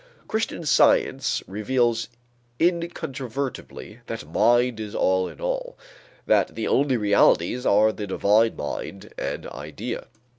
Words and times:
"Christian 0.27 0.65
Science 0.65 1.43
reveals 1.45 2.07
incontrovertibly 2.59 3.99
that 4.07 4.27
Mind 4.27 4.79
is 4.79 4.95
All 4.95 5.27
in 5.27 5.39
All, 5.39 5.77
that 6.25 6.55
the 6.55 6.67
only 6.67 6.97
realities 6.97 7.67
are 7.67 7.91
the 7.91 8.07
divine 8.07 8.55
mind 8.55 9.13
and 9.19 9.45
idea." 9.49 10.07